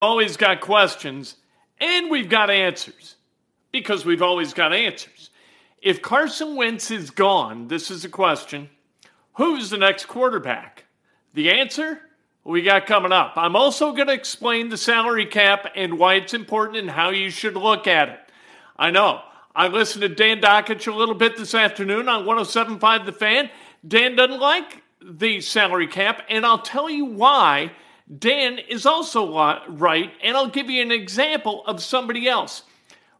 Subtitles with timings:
[0.00, 1.36] always got questions
[1.78, 3.16] and we've got answers
[3.72, 5.30] because we've always got answers.
[5.82, 8.70] If Carson Wentz is gone, this is a question
[9.34, 10.84] who's the next quarterback?
[11.34, 12.00] The answer
[12.44, 13.32] we got coming up.
[13.36, 17.28] I'm also going to explain the salary cap and why it's important and how you
[17.28, 18.20] should look at it.
[18.78, 19.20] I know.
[19.54, 23.50] I listened to Dan Dakich a little bit this afternoon on 1075 The Fan.
[23.86, 27.72] Dan doesn't like the salary cap, and I'll tell you why
[28.18, 32.62] Dan is also right, and I'll give you an example of somebody else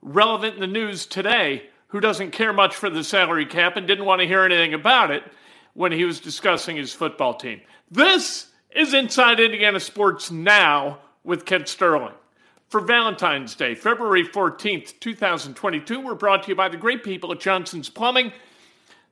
[0.00, 4.04] relevant in the news today who doesn't care much for the salary cap and didn't
[4.04, 5.24] want to hear anything about it
[5.74, 7.60] when he was discussing his football team.
[7.90, 12.14] This is Inside Indiana Sports Now with Kent Sterling.
[12.68, 17.40] For Valentine's Day, February 14th, 2022, we're brought to you by the great people at
[17.40, 18.32] Johnson's Plumbing.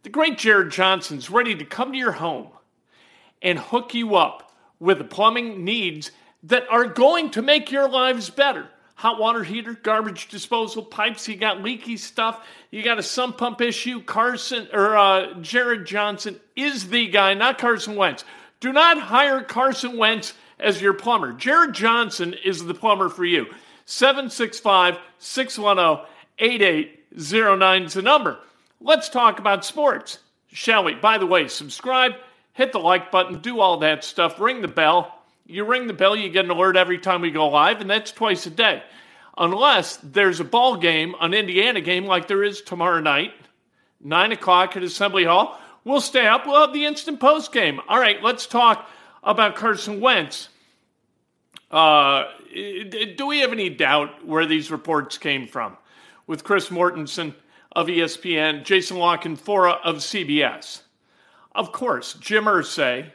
[0.03, 2.49] The great Jared Johnson's ready to come to your home
[3.43, 6.11] and hook you up with plumbing needs
[6.45, 8.69] that are going to make your lives better.
[8.97, 13.61] Hot water heater, garbage disposal pipes, you got leaky stuff, you got a sump pump
[13.61, 14.01] issue.
[14.03, 18.25] Carson or uh, Jared Johnson is the guy, not Carson Wentz.
[18.61, 21.33] Do not hire Carson Wentz as your plumber.
[21.33, 23.47] Jared Johnson is the plumber for you.
[23.87, 26.07] 765 610
[26.39, 28.39] 8809 is the number.
[28.81, 30.19] Let's talk about sports,
[30.53, 30.95] shall we?
[30.95, 32.13] By the way, subscribe
[32.55, 35.21] hit the like button, do all that stuff, ring the bell.
[35.47, 38.11] You ring the bell, you get an alert every time we go live, and that's
[38.11, 38.83] twice a day.
[39.37, 43.35] Unless there's a ball game, an Indiana game like there is tomorrow night,
[44.01, 45.61] 9 o'clock at Assembly Hall.
[45.85, 46.47] We'll stay up.
[46.47, 47.81] We'll have the instant post game.
[47.89, 48.89] All right, let's talk
[49.23, 50.49] about Carson Wentz.
[51.71, 55.77] Uh, do we have any doubt where these reports came from?
[56.27, 57.35] With Chris Mortensen
[57.73, 60.84] of ESPN, Jason La Canfora of CBS.
[61.55, 63.11] Of course, Jim Irsay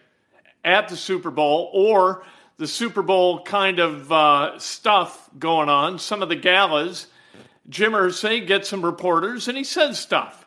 [0.64, 2.24] at the Super Bowl or
[2.58, 7.08] the Super Bowl kind of uh, stuff going on, some of the galas,
[7.70, 10.46] Jim Irsay gets some reporters and he says stuff.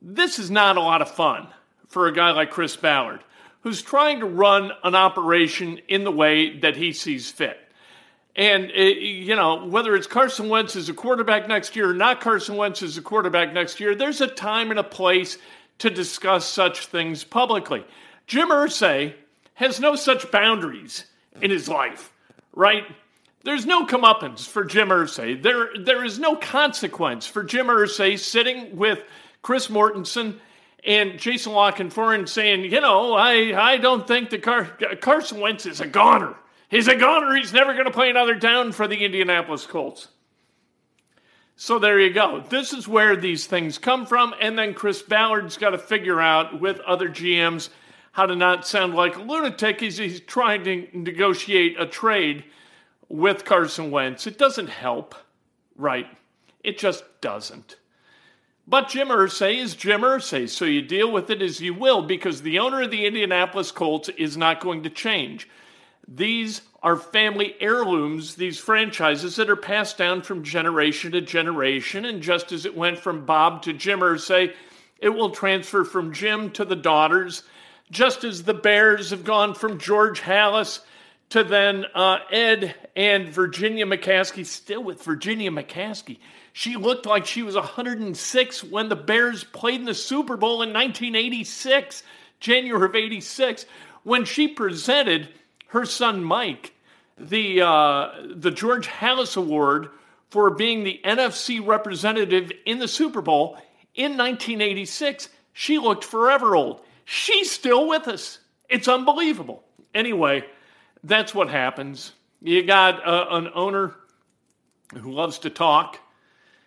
[0.00, 1.48] This is not a lot of fun
[1.88, 3.24] for a guy like Chris Ballard,
[3.62, 7.58] who's trying to run an operation in the way that he sees fit.
[8.36, 11.94] And, it, uh, you know, whether it's Carson Wentz as a quarterback next year or
[11.94, 15.38] not Carson Wentz as a quarterback next year, there's a time and a place
[15.78, 17.84] to discuss such things publicly.
[18.26, 19.14] Jim Irsay
[19.54, 21.04] has no such boundaries
[21.40, 22.12] in his life,
[22.52, 22.84] right?
[23.44, 25.40] There's no comeuppance for Jim Irsay.
[25.42, 28.98] There, there is no consequence for Jim Irsay sitting with
[29.42, 30.38] Chris Mortensen
[30.84, 35.40] and Jason La Canfora and saying, you know, I, I don't think that Car- Carson
[35.40, 36.34] Wentz is a goner.
[36.68, 37.34] He's a goner.
[37.36, 40.08] He's never going to play another down for the Indianapolis Colts.
[41.56, 42.44] So there you go.
[42.50, 44.34] This is where these things come from.
[44.40, 47.70] And then Chris Ballard's got to figure out with other GMs
[48.12, 52.44] how to not sound like a lunatic he's trying to negotiate a trade
[53.08, 54.26] with Carson Wentz.
[54.26, 55.14] It doesn't help,
[55.76, 56.06] right?
[56.62, 57.76] It just doesn't.
[58.66, 62.42] But Jim Irsay is Jim Irsay, so you deal with it as you will because
[62.42, 65.48] the owner of the Indianapolis Colts is not going to change.
[66.08, 72.04] These are family heirlooms, these franchises that are passed down from generation to generation.
[72.04, 74.54] And just as it went from Bob to Jim Irsay,
[75.00, 77.42] it will transfer from Jim to the daughters,
[77.90, 80.78] just as the Bears have gone from George Halas
[81.30, 86.18] to then uh, Ed and Virginia McCaskey, still with Virginia McCaskey.
[86.52, 90.72] She looked like she was 106 when the Bears played in the Super Bowl in
[90.72, 92.04] 1986,
[92.38, 93.66] January of 86,
[94.04, 95.30] when she presented
[95.70, 96.74] her son Mike
[97.18, 99.88] the, uh, the George Halas Award
[100.30, 103.56] for being the NFC representative in the Super Bowl
[103.94, 105.28] in 1986.
[105.52, 106.80] She looked forever old.
[107.04, 108.40] She's still with us.
[108.68, 109.62] It's unbelievable.
[109.94, 110.44] Anyway,
[111.04, 112.12] that's what happens.
[112.42, 113.94] You got uh, an owner
[114.92, 115.98] who loves to talk,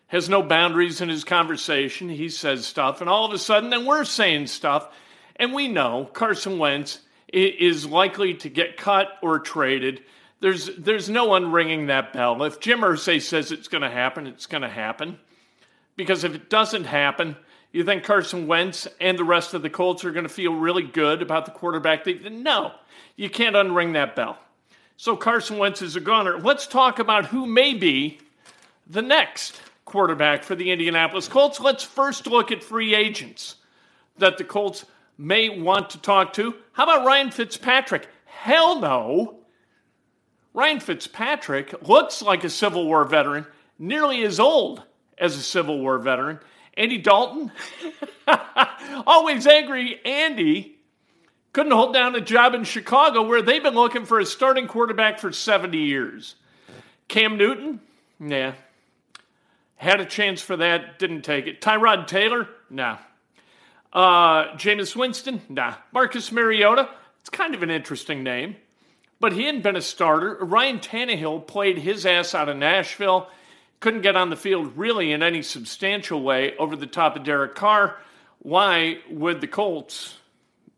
[0.08, 2.10] has no boundaries in his conversation.
[2.10, 4.90] He says stuff, and all of a sudden, then we're saying stuff,
[5.36, 7.00] and we know Carson Wentz
[7.32, 10.02] is likely to get cut or traded.
[10.42, 12.42] There's there's no one ringing that bell.
[12.44, 15.20] If Jim Irsay says it's going to happen, it's going to happen.
[15.96, 17.36] Because if it doesn't happen,
[17.74, 20.84] you think Carson Wentz and the rest of the Colts are going to feel really
[20.84, 22.06] good about the quarterback?
[22.06, 22.72] They, no,
[23.18, 24.38] you can't unring that bell.
[24.96, 26.40] So Carson Wentz is a goner.
[26.40, 28.20] Let's talk about who may be
[28.88, 31.60] the next quarterback for the Indianapolis Colts.
[31.60, 33.56] Let's first look at free agents
[34.18, 34.86] that the Colts
[35.18, 36.56] may want to talk to.
[36.72, 38.08] How about Ryan Fitzpatrick?
[38.26, 39.39] Hell no.
[40.60, 43.48] Ryan Fitzpatrick looks like a Civil War veteran,
[43.78, 44.84] nearly as old
[45.18, 46.38] as a Civil War veteran.
[46.76, 47.50] Andy Dalton,
[49.08, 50.76] always angry Andy,
[51.54, 55.18] couldn't hold down a job in Chicago where they've been looking for a starting quarterback
[55.20, 56.36] for 70 years.
[57.08, 57.80] Cam Newton,
[58.20, 58.52] yeah.
[59.78, 61.62] Had a chance for that, didn't take it.
[61.62, 62.98] Tyrod Taylor, nah.
[63.94, 65.76] Uh, Jameis Winston, nah.
[65.94, 66.90] Marcus Mariota,
[67.22, 68.58] it's kind of an interesting name,
[69.20, 70.38] but he hadn't been a starter.
[70.42, 73.30] Ryan Tannehill played his ass out of Nashville
[73.80, 77.56] couldn't get on the field really in any substantial way over the top of Derek
[77.56, 77.98] Carr.
[78.40, 80.18] Why would the Colts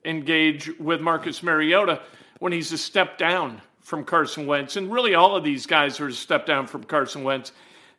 [0.06, 2.02] engage with Marcus Mariota
[2.40, 4.76] when he's a step down from Carson Wentz?
[4.76, 7.52] And really, all of these guys are a step down from Carson Wentz.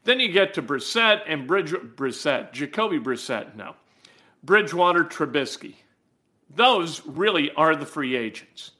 [0.04, 3.54] Then you get to Brissett and Bridge Brissett, Jacoby Brissett.
[3.54, 3.74] No,
[4.42, 5.76] Bridgewater Trubisky.
[6.54, 8.72] Those really are the free agents.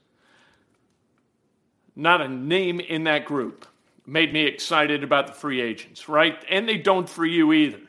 [1.95, 3.67] Not a name in that group
[4.07, 6.37] made me excited about the free agents, right?
[6.51, 7.81] And they don't for you either.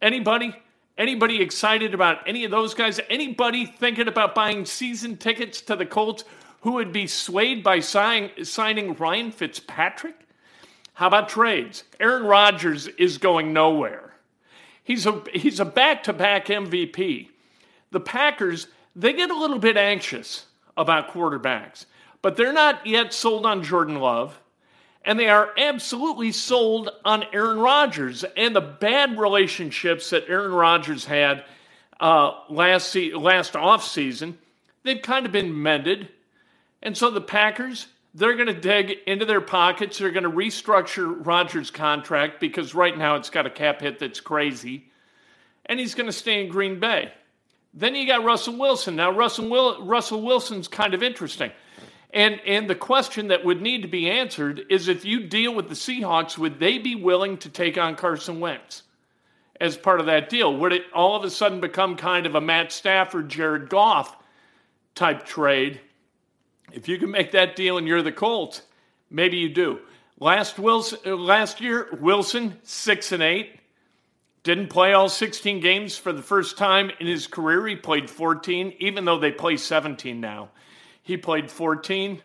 [0.00, 0.54] Anybody?
[0.96, 3.00] Anybody excited about any of those guys?
[3.08, 6.24] Anybody thinking about buying season tickets to the Colts
[6.62, 10.16] who would be swayed by sign, signing Ryan Fitzpatrick?
[10.94, 11.84] How about trades?
[12.00, 14.14] Aaron Rodgers is going nowhere.
[14.82, 17.28] He's a he's a back-to-back MVP.
[17.90, 18.66] The Packers,
[18.96, 20.46] they get a little bit anxious
[20.76, 21.86] about quarterbacks,
[22.22, 24.38] but they're not yet sold on Jordan Love
[25.08, 31.06] and they are absolutely sold on Aaron Rodgers and the bad relationships that Aaron Rodgers
[31.06, 31.44] had
[31.98, 34.34] uh, last se- last offseason.
[34.82, 36.10] They've kind of been mended.
[36.82, 39.96] And so the Packers, they're going to dig into their pockets.
[39.98, 44.20] They're going to restructure Rodgers' contract because right now it's got a cap hit that's
[44.20, 44.90] crazy.
[45.64, 47.12] And he's going to stay in Green Bay.
[47.72, 48.94] Then you got Russell Wilson.
[48.96, 51.50] Now, Russell, Will- Russell Wilson's kind of interesting.
[52.10, 55.68] And, and the question that would need to be answered is if you deal with
[55.68, 58.82] the Seahawks, would they be willing to take on Carson Wentz
[59.60, 60.56] as part of that deal?
[60.56, 64.16] Would it all of a sudden become kind of a Matt Stafford, Jared Goff
[64.94, 65.80] type trade?
[66.72, 68.62] If you can make that deal and you're the Colts,
[69.10, 69.80] maybe you do.
[70.18, 73.60] Last Wilson, last year, Wilson six and eight,
[74.42, 77.66] didn't play all 16 games for the first time in his career.
[77.66, 80.48] He played 14, even though they play 17 now.
[81.08, 82.20] He played 14.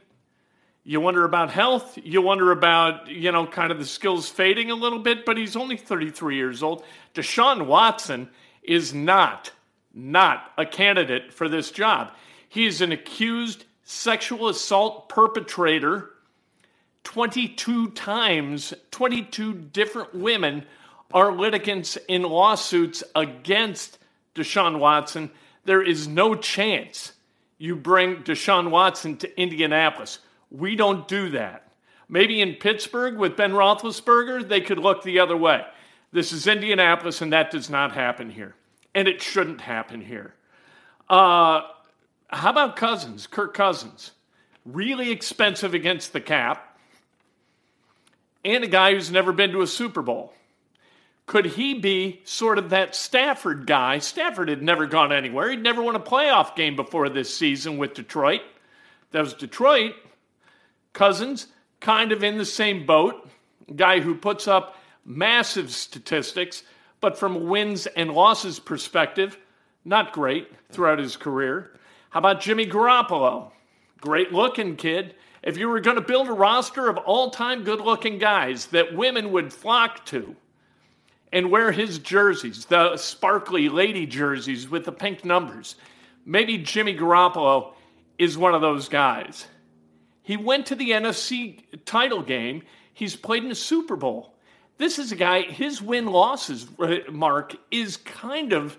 [0.84, 1.98] You wonder about health.
[2.04, 5.56] You wonder about, you know, kind of the skills fading a little bit, but he's
[5.56, 6.84] only 33 years old.
[7.13, 8.30] Deshaun Watson
[8.62, 9.54] is not,
[9.94, 12.12] not a candidate for this job.
[12.50, 16.10] He is an accused sexual assault perpetrator
[17.06, 20.66] 22 times, 22 different women
[21.13, 23.98] are litigants in lawsuits against
[24.36, 25.32] Deshaun Watson.
[25.63, 27.13] There is no chance
[27.63, 30.20] you bring Deshaun Watson to Indianapolis.
[30.51, 31.72] We don't do that.
[32.10, 35.65] Maybe in Pittsburgh with Ben Roethlisberger, they could look the other way.
[36.12, 38.53] This is Indianapolis, and that does not happen here.
[38.93, 40.34] And it shouldn't happen here.
[41.10, 41.62] Uh,
[42.27, 44.12] how about Cousins, Kirk Cousins?
[44.65, 46.77] Really expensive against the cap,
[48.43, 50.34] and a guy who's never been to a Super Bowl.
[51.25, 54.00] Could he be sort of that Stafford guy?
[54.00, 55.50] Stafford had never gone anywhere.
[55.50, 58.42] He'd never won a playoff game before this season with Detroit.
[59.12, 59.94] That was Detroit.
[60.92, 61.48] Cousins,
[61.80, 63.30] kind of in the same boat.
[63.74, 64.75] Guy who puts up
[65.06, 66.63] massive statistics,
[67.00, 69.38] but from wins and losses perspective,
[69.86, 71.72] not great throughout his career.
[72.10, 73.51] How about Jimmy Garoppolo?
[74.01, 75.15] Great looking kid.
[75.42, 78.96] if you were going to build a roster of all time good looking guys that
[78.96, 80.36] women would flock to
[81.34, 85.75] and wear his jerseys, the sparkly lady jerseys with the pink numbers,
[86.25, 87.74] maybe Jimmy Garoppolo
[88.20, 89.48] is one of those guys.
[90.22, 92.62] He went to the NFC title game,
[92.94, 94.36] he's played in a Super Bowl.
[94.78, 98.78] This is a guy, his win losses uh, mark is kind of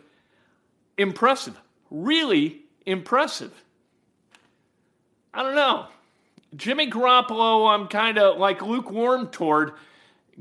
[0.97, 3.53] impressive, really impressive.
[5.35, 5.87] I don't know.
[6.55, 9.73] Jimmy Garoppolo, I'm kind of like lukewarm toward,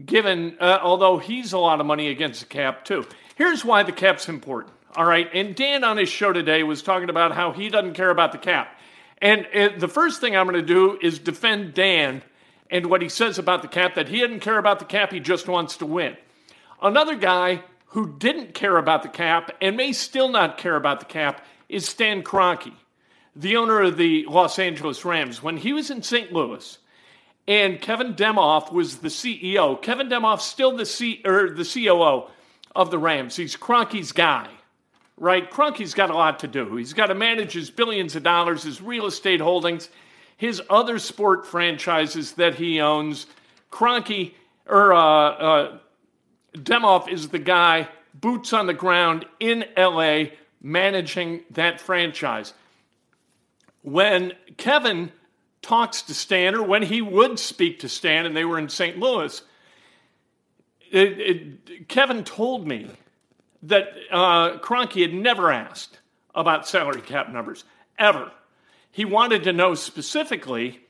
[0.06, 3.06] given, uh, although he's a lot of money against the cap too.
[3.36, 4.74] Here's why the cap's important.
[4.96, 5.30] All right.
[5.34, 8.38] And Dan on his show today was talking about how he doesn't care about the
[8.38, 8.80] cap.
[9.20, 12.22] And uh, the first thing I'm going to do is defend Dan
[12.70, 15.20] and what he says about the cap that he doesn't care about the cap, he
[15.20, 16.18] just wants to win.
[16.82, 21.06] Another guy who didn't care about the cap and may still not care about the
[21.06, 22.74] cap is Stan Kroenke
[23.36, 26.32] the owner of the Los Angeles Rams, when he was in St.
[26.32, 26.78] Louis,
[27.48, 29.82] and Kevin Demoff was the CEO.
[29.82, 32.30] Kevin Demoff's still the C or the COO
[32.76, 33.36] of the Rams.
[33.36, 34.48] He's Kroenke's guy,
[35.18, 35.50] right?
[35.50, 36.76] Kroenke's got a lot to do.
[36.76, 39.90] He's got to manage his billions of dollars, his real estate holdings,
[40.38, 43.28] his other sport franchises that he owns.
[43.72, 44.34] Kroenke
[44.68, 45.78] or uh, uh,
[46.56, 50.26] Demoff is the guy, boots on the ground in LA,
[50.62, 52.54] managing that franchise
[53.84, 55.12] when Kevin
[55.64, 59.00] talks to Stan, or when he would speak to Stan, and they were in St.
[59.00, 59.42] Louis,
[60.92, 62.88] it, it, Kevin told me
[63.64, 66.00] that uh, Kroenke had never asked
[66.36, 67.64] about salary cap numbers,
[67.98, 68.32] ever.
[68.92, 70.82] He wanted to know specifically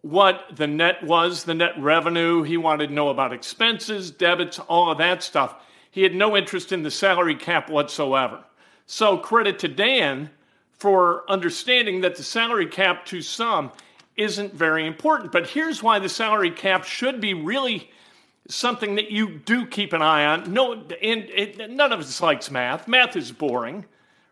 [0.00, 2.42] what the net was, the net revenue.
[2.42, 5.54] He wanted to know about expenses, debits, all of that stuff.
[5.90, 8.42] He had no interest in the salary cap whatsoever.
[8.86, 10.30] So, credit to Dan
[10.72, 13.70] for understanding that the salary cap to some
[14.16, 15.32] isn't very important.
[15.32, 17.90] But here's why the salary cap should be really
[18.48, 20.52] something that you do keep an eye on.
[20.52, 22.88] No, and, none of us likes math.
[22.88, 23.84] Math is boring,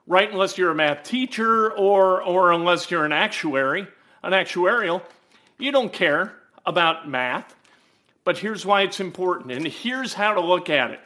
[0.06, 0.30] right?
[0.30, 3.86] Unless you're a math teacher or or unless you're an actuary,
[4.22, 5.02] an actuarial,
[5.58, 6.34] you don't care
[6.66, 7.54] about math.
[8.24, 11.00] But here's why it's important, and here's how to look at it.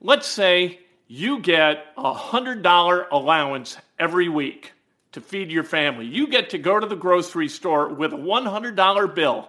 [0.00, 4.72] Let's say you get a $100 allowance every week
[5.12, 6.06] to feed your family.
[6.06, 9.48] You get to go to the grocery store with a $100 bill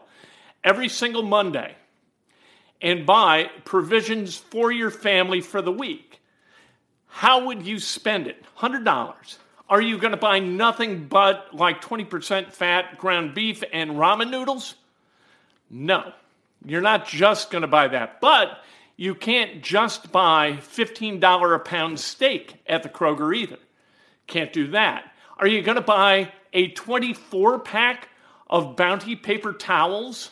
[0.64, 1.76] every single Monday
[2.82, 6.22] and buy provisions for your family for the week.
[7.08, 8.44] How would you spend it?
[8.60, 9.38] $100.
[9.70, 14.76] Are you going to buy nothing but like 20% fat ground beef and ramen noodles?
[15.70, 16.12] No.
[16.66, 18.20] You're not just going to buy that.
[18.20, 18.60] But
[18.98, 23.60] you can't just buy $15 a pound steak at the Kroger either.
[24.28, 25.13] Can't do that.
[25.44, 28.08] Are you going to buy a 24 pack
[28.50, 30.32] of Bounty paper towels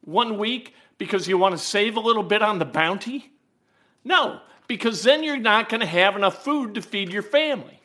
[0.00, 3.30] one week because you want to save a little bit on the bounty?
[4.02, 7.78] No, because then you're not going to have enough food to feed your family.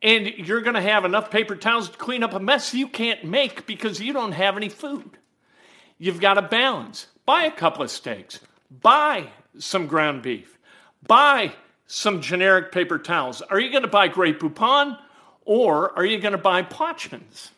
[0.00, 3.22] And you're going to have enough paper towels to clean up a mess you can't
[3.26, 5.18] make because you don't have any food.
[5.98, 7.06] You've got to balance.
[7.26, 8.40] Buy a couple of steaks,
[8.70, 9.26] buy
[9.58, 10.58] some ground beef,
[11.06, 11.52] buy
[11.86, 13.42] some generic paper towels.
[13.42, 14.96] Are you going to buy Grey Poupon
[15.44, 17.50] or are you going to buy Parchments?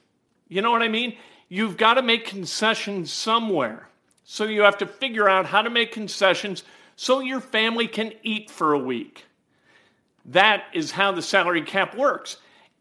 [0.48, 1.16] You know what I mean?
[1.48, 3.88] You've got to make concessions somewhere.
[4.24, 6.62] So you have to figure out how to make concessions
[6.96, 9.26] so your family can eat for a week.
[10.26, 12.36] That is how the salary cap works.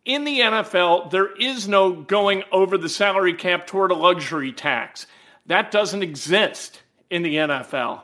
[0.05, 5.07] In the NFL, there is no going over the salary cap toward a luxury tax.
[5.45, 8.01] That doesn't exist in the NFL.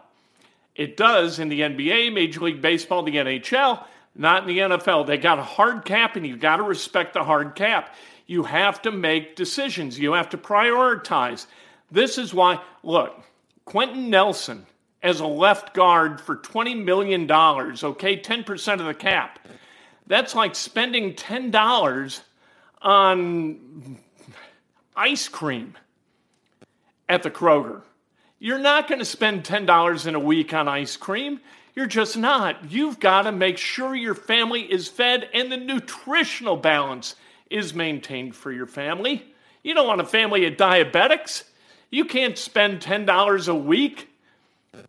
[0.75, 3.83] It does in the NBA, Major League Baseball, the NHL,
[4.17, 5.05] not in the NFL.
[5.07, 7.95] They got a hard cap, and you've got to respect the hard cap.
[8.25, 11.45] You have to make decisions, you have to prioritize.
[11.89, 13.23] This is why, look,
[13.63, 14.65] Quenton Nelson
[15.01, 19.47] as a left guard for $20 million, okay, 10% of the cap.
[20.07, 22.21] That's like spending $10
[22.81, 23.97] on
[24.95, 25.77] ice cream
[27.07, 27.83] at the Kroger.
[28.39, 31.39] You're not going to spend $10 in a week on ice cream.
[31.77, 32.71] You're just not.
[32.71, 37.13] You've got to make sure your family is fed and the nutritional balance
[37.51, 39.23] is maintained for your family.
[39.61, 41.43] You don't want a family of diabetics.
[41.91, 44.09] You can't spend $10 a week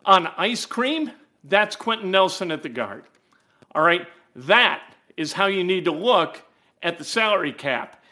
[0.06, 1.10] on ice cream.
[1.44, 3.04] That's Quenton Nelson at the guard.
[3.74, 4.80] All right, that
[5.14, 6.42] is how you need to look
[6.82, 8.02] at the salary cap.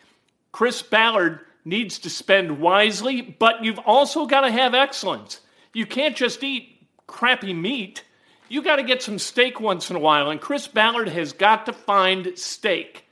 [0.53, 5.41] Chris Ballard needs to spend wisely, but you've also got to have excellence.
[5.73, 8.03] You can't just eat crappy meat.
[8.49, 11.67] You got to get some steak once in a while, and Chris Ballard has got
[11.67, 13.05] to find steak.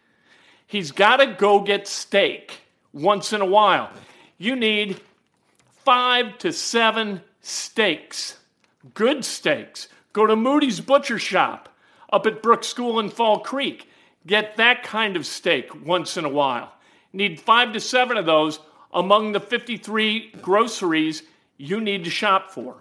[0.67, 2.61] He's got to go get steak
[2.93, 3.91] once in a while.
[4.39, 5.01] you need
[5.85, 8.39] five to seven steaks,
[8.95, 9.89] good steaks.
[10.13, 11.69] Go to Moody's Butcher Shop
[12.13, 13.89] up at Brook School in Fall Creek.
[14.27, 16.73] Get that kind of steak once in a while.
[17.13, 18.61] Need five to seven of those
[18.93, 21.25] among the 53 groceries
[21.59, 22.77] you need to shop for.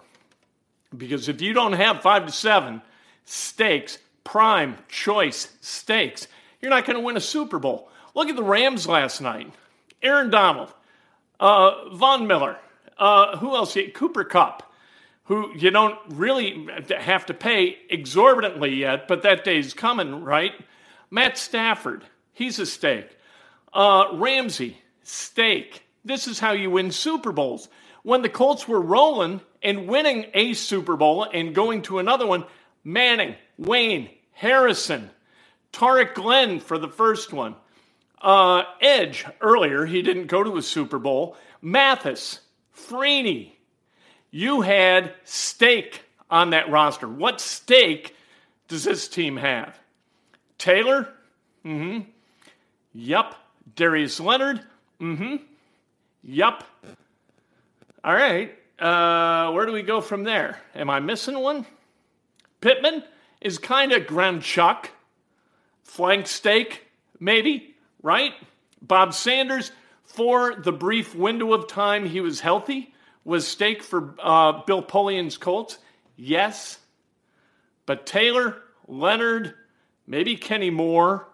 [0.96, 2.82] Because if you don't have five to seven
[3.24, 6.26] steaks, prime choice steaks,
[6.60, 7.90] you're not going to win a Super Bowl.
[8.14, 9.52] Look at the Rams last night.
[10.02, 10.72] Aaron Donald,
[11.40, 12.58] uh, Von Miller,
[12.98, 13.76] uh, who else?
[13.94, 14.62] Cooper Kupp,
[15.24, 20.52] who you don't really have to pay exorbitantly yet, but that day's coming, right?
[21.10, 23.16] Matt Stafford, he's a steak.
[23.72, 25.82] Uh, Ramsey, steak.
[26.04, 27.68] This is how you win Super Bowls.
[28.04, 32.44] When the Colts were rolling and winning a Super Bowl and going to another one,
[32.84, 35.10] Manning, Wayne, Harrison,
[35.72, 37.56] Tarik Glenn for the first one.
[38.20, 41.36] Uh, Edge earlier, he didn't go to a Super Bowl.
[41.62, 42.40] Mathis,
[42.76, 43.52] Freeney.
[44.30, 47.08] You had steak on that roster.
[47.08, 48.14] What steak
[48.68, 49.78] does this team have?
[50.58, 51.08] Taylor?
[51.64, 52.10] Mm hmm.
[52.92, 53.34] Yup.
[53.76, 54.60] Darius Leonard?
[55.00, 55.36] Mm hmm.
[56.22, 56.64] Yup.
[58.04, 58.54] All right.
[58.78, 60.60] Uh, where do we go from there?
[60.74, 61.64] Am I missing one?
[62.60, 63.02] Pittman
[63.40, 64.90] is kind of ground chuck.
[65.84, 66.86] Flank steak,
[67.18, 68.32] maybe, right?
[68.82, 72.92] Bob Sanders, for the brief window of time he was healthy,
[73.24, 75.78] was steak for uh, Bill Polian's Colts.
[76.14, 76.78] Yes.
[77.86, 78.56] But Taylor,
[78.86, 79.54] Leonard,
[80.06, 81.26] maybe Kenny Moore,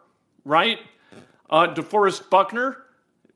[0.45, 0.79] right?
[1.49, 2.77] Uh, DeForest Buckner,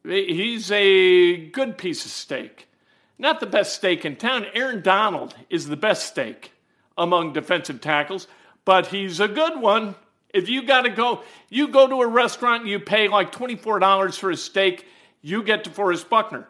[0.05, 2.69] he's a good piece of steak.
[3.19, 4.47] Not the best steak in town.
[4.55, 6.53] Aaron Donald is the best steak
[6.99, 8.27] among defensive tackles,
[8.65, 9.95] but he's a good one.
[10.33, 14.19] If you got to go, you go to a restaurant and you pay like $24
[14.19, 14.87] for a steak,
[15.23, 16.49] you get DeForest Buckner.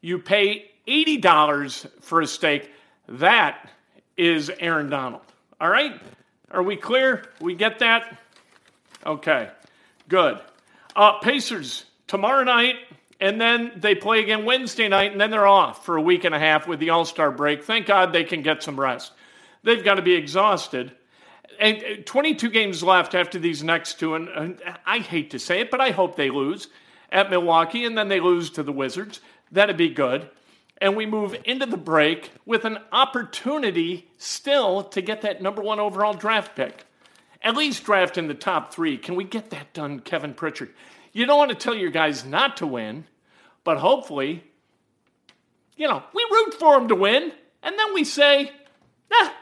[0.00, 2.70] You pay $80 for a steak,
[3.08, 3.70] that
[4.16, 5.22] is Aaron Donald.
[5.60, 6.00] All right?
[6.50, 7.24] Are we clear?
[7.40, 8.18] We get that?
[9.04, 9.50] Okay,
[10.08, 10.38] good.
[10.94, 12.76] Uh, Pacers tomorrow night,
[13.20, 16.34] and then they play again Wednesday night, and then they're off for a week and
[16.34, 17.64] a half with the All Star break.
[17.64, 19.12] Thank God they can get some rest.
[19.62, 20.92] They've got to be exhausted.
[21.60, 25.60] And uh, 22 games left after these next two, and, and I hate to say
[25.60, 26.68] it, but I hope they lose
[27.10, 29.20] at Milwaukee, and then they lose to the Wizards.
[29.52, 30.28] That'd be good.
[30.78, 35.78] And we move into the break with an opportunity still to get that number one
[35.78, 36.84] overall draft pick.
[37.40, 38.98] At least draft in the top three.
[38.98, 40.70] Can we get that done, Kevin Pritchard?
[41.14, 43.04] You don't want to tell your guys not to win,
[43.62, 44.42] but hopefully,
[45.76, 48.50] you know, we root for them to win, and then we say,
[49.12, 49.34] ah,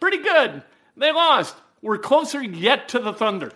[0.00, 0.62] pretty good.
[0.96, 1.54] They lost.
[1.82, 3.52] We're closer yet to the Thunder.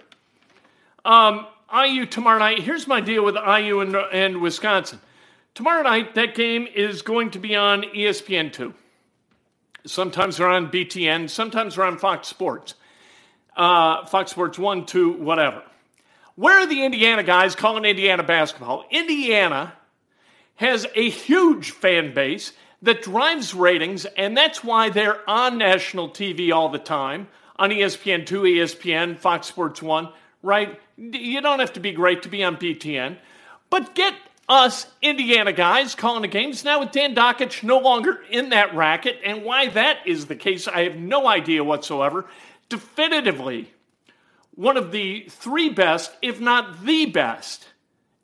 [1.05, 2.61] Um, IU tomorrow night.
[2.61, 5.01] Here's my deal with IU and, and Wisconsin.
[5.55, 8.75] Tomorrow night, that game is going to be on ESPN2.
[9.87, 12.75] Sometimes they're on BTN, sometimes they're on Fox Sports.
[13.57, 15.62] Uh, Fox Sports 1, 2, whatever.
[16.37, 18.85] Where are the Indiana guys calling Indiana basketball?
[18.90, 19.72] Indiana
[20.57, 26.53] has a huge fan base that drives ratings, and that's why they're on national TV
[26.53, 30.11] all the time on ESPN2, ESPN, Fox Sports 1,
[30.42, 30.79] right?
[30.99, 33.16] You don't have to be great to be on BTN,
[33.70, 34.12] but get
[34.46, 39.20] us Indiana guys calling the games now with Dan Dakich no longer in that racket,
[39.25, 42.27] and why that is the case, I have no idea whatsoever.
[42.68, 43.72] Definitively,
[44.57, 47.69] one of the three best, if not the best,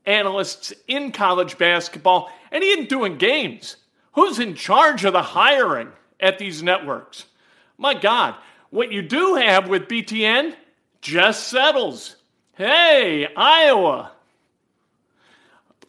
[0.05, 3.77] analysts in college basketball, and he isn't doing games.
[4.15, 7.27] Who's in charge of the hiring at these networks?
[7.79, 8.35] My God,
[8.71, 10.55] what you do have with BTN
[11.01, 12.17] Jess Settles.
[12.55, 14.13] Hey, Iowa.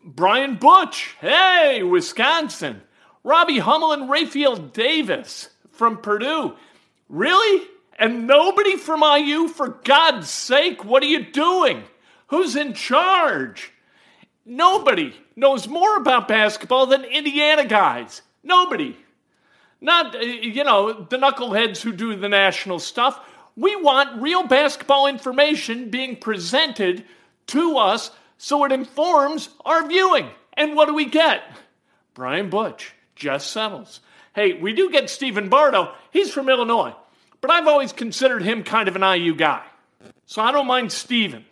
[0.04, 1.16] Brian Butch.
[1.22, 2.82] Hey, Wisconsin.
[3.24, 6.56] Robbie Hummel and Rapheal Davis from Purdue.
[7.10, 7.68] Really?
[7.98, 9.48] And nobody from IU?
[9.48, 11.84] For God's sake, what are you doing?
[12.28, 13.72] Who's in charge?
[14.46, 18.22] Nobody knows more about basketball than Indiana guys.
[18.44, 18.98] Nobody.
[19.80, 23.20] Not, uh, you know, the knuckleheads who do the national stuff.
[23.56, 27.06] We want real basketball information being presented
[27.48, 30.30] to us so it informs our viewing.
[30.54, 31.44] And what do we get?
[32.14, 34.00] Brian Butch Jess Settles.
[34.36, 35.94] Hey, we do get Stephen Bardo.
[36.12, 36.94] He's from Illinois,
[37.44, 39.62] but I've always considered him kind of an IU guy.
[40.26, 41.44] So I don't mind Stephen.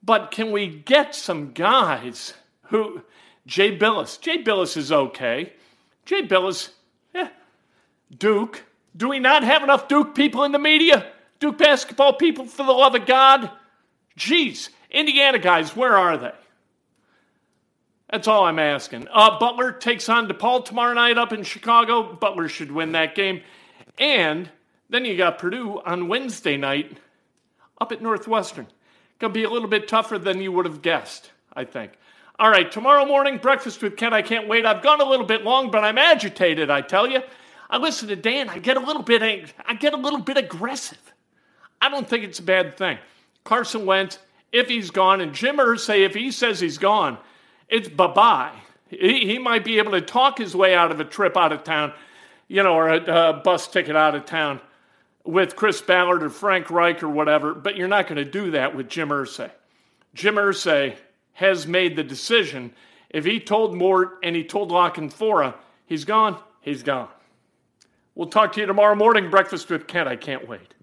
[0.00, 2.34] But can we get some guys
[2.66, 3.02] who.
[3.44, 4.20] Jay Bilas.
[4.20, 5.54] Jay Bilas is okay.
[6.06, 6.70] Jay Bilas,
[7.12, 7.30] yeah.
[8.16, 8.62] Duke.
[8.96, 11.10] Do we not have enough Duke people in the media?
[11.40, 13.50] Duke basketball people, for the love of God?
[14.16, 16.32] Jeez, Indiana guys, where are they?
[18.08, 19.08] That's all I'm asking.
[19.12, 22.12] Uh, Butler takes on DePaul tomorrow night up in Chicago.
[22.12, 23.42] Butler should win that game.
[23.98, 24.48] And
[24.92, 26.98] then you got Purdue on Wednesday night
[27.80, 28.66] up at Northwestern.
[29.18, 31.92] Gonna be a little bit tougher than you would have guessed, I think.
[32.38, 34.12] All right, tomorrow morning, breakfast with Ken.
[34.12, 34.66] I can't wait.
[34.66, 37.22] I've gone a little bit long, but I'm agitated, I tell you.
[37.70, 39.22] I listen to Dan, I get a little bit
[39.66, 41.14] I get a little bit aggressive.
[41.80, 42.98] I don't think it's a bad thing.
[43.44, 44.18] Carson Wentz,
[44.52, 47.16] if he's gone, and Jim Irsay, if he says he's gone,
[47.66, 48.52] it's bye bye.
[48.90, 51.64] He, he might be able to talk his way out of a trip out of
[51.64, 51.94] town,
[52.46, 54.60] you know, or a, a bus ticket out of town
[55.24, 58.74] with Chris Ballard or Frank Reich or whatever, but you're not going to do that
[58.74, 59.50] with Jim Irsay.
[60.14, 60.96] Jim Irsay
[61.34, 62.72] has made the decision.
[63.10, 65.54] If he told Mort and he told La Canfora,
[65.86, 67.08] he's gone, he's gone.
[68.14, 69.30] We'll talk to you tomorrow morning.
[69.30, 70.08] Breakfast with Kent.
[70.08, 70.74] I can't wait.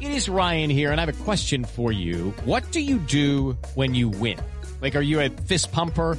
[0.00, 2.34] It is Ryan here, and I have a question for you.
[2.44, 4.38] What do you do when you win?
[4.80, 6.18] Like, are you a fist pumper?